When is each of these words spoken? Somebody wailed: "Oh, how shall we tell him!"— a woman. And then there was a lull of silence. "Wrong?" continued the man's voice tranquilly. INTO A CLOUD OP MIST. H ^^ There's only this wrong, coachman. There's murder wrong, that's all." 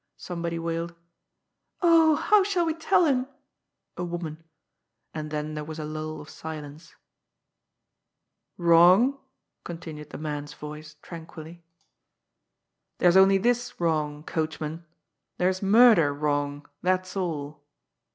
Somebody 0.17 0.57
wailed: 0.57 0.95
"Oh, 1.79 2.15
how 2.15 2.41
shall 2.43 2.65
we 2.65 2.73
tell 2.73 3.05
him!"— 3.05 3.27
a 3.97 4.03
woman. 4.03 4.43
And 5.13 5.29
then 5.29 5.53
there 5.53 5.63
was 5.63 5.77
a 5.77 5.85
lull 5.85 6.19
of 6.19 6.27
silence. 6.27 6.95
"Wrong?" 8.57 9.19
continued 9.63 10.09
the 10.09 10.17
man's 10.17 10.55
voice 10.55 10.95
tranquilly. 11.03 11.63
INTO 12.97 12.97
A 12.97 12.97
CLOUD 12.97 12.97
OP 12.97 12.97
MIST. 12.97 12.97
H 12.97 12.97
^^ 12.97 12.97
There's 13.13 13.17
only 13.23 13.37
this 13.37 13.79
wrong, 13.79 14.23
coachman. 14.23 14.85
There's 15.37 15.61
murder 15.61 16.11
wrong, 16.11 16.67
that's 16.81 17.15
all." 17.15 17.61